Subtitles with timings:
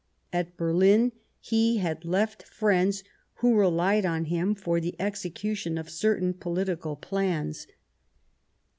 [0.33, 3.03] At Berlin he had left friends
[3.35, 7.67] who relied on him for the execution of certain political plans.